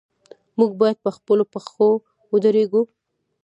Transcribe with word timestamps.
موږ 0.57 0.71
باید 0.81 0.97
په 1.05 1.09
خپلو 1.17 1.43
پښو 1.53 1.89
ودریږو. 2.31 2.81